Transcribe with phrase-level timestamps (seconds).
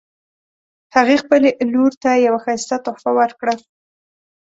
[0.95, 1.41] هغې خپل
[1.73, 3.53] لور ته یوه ښایسته تحفه ورکړه